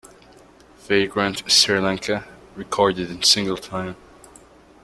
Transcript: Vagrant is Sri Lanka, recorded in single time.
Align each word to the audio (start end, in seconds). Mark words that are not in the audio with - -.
Vagrant 0.87 1.45
is 1.45 1.53
Sri 1.53 1.79
Lanka, 1.79 2.27
recorded 2.55 3.11
in 3.11 3.21
single 3.21 3.55
time. 3.55 3.95